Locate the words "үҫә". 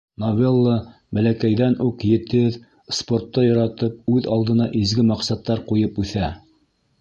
6.07-6.33